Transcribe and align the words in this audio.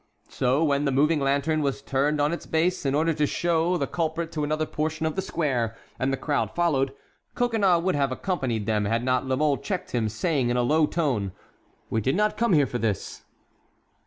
So 0.29 0.63
when 0.63 0.85
the 0.85 0.91
moving 0.91 1.19
lantern 1.19 1.61
was 1.61 1.83
turned 1.83 2.19
on 2.19 2.33
its 2.33 2.47
base, 2.47 2.87
in 2.87 2.95
order 2.95 3.13
to 3.13 3.27
show 3.27 3.77
the 3.77 3.85
culprit 3.85 4.31
to 4.31 4.43
another 4.43 4.65
portion 4.65 5.05
of 5.05 5.15
the 5.15 5.21
square, 5.21 5.77
and 5.99 6.11
the 6.11 6.17
crowd 6.17 6.49
followed, 6.55 6.91
Coconnas 7.35 7.83
would 7.83 7.93
have 7.93 8.11
accompanied 8.11 8.65
them, 8.65 8.85
had 8.85 9.03
not 9.03 9.27
La 9.27 9.35
Mole 9.35 9.57
checked 9.57 9.91
him, 9.91 10.09
saying, 10.09 10.49
in 10.49 10.57
a 10.57 10.63
low 10.63 10.87
tone: 10.87 11.33
"We 11.91 12.01
did 12.01 12.15
not 12.15 12.35
come 12.35 12.53
here 12.53 12.65
for 12.65 12.79
this." 12.79 13.25